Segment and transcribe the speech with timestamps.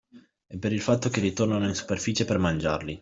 [0.47, 2.99] E per il fatto che ritornano in superficie per mangiarli